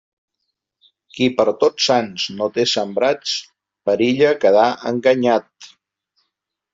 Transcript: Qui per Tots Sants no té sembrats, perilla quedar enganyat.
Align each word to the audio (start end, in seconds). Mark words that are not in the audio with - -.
Qui 1.17 1.27
per 1.41 1.45
Tots 1.63 1.89
Sants 1.89 2.25
no 2.39 2.47
té 2.57 2.65
sembrats, 2.73 3.33
perilla 3.91 4.33
quedar 4.47 4.65
enganyat. 4.93 5.73